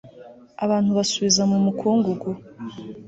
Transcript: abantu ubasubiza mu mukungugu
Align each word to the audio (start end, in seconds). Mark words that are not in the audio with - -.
abantu 0.63 0.87
ubasubiza 0.91 1.41
mu 1.51 1.57
mukungugu 1.65 2.29